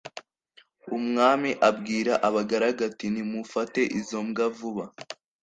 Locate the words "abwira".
1.69-2.13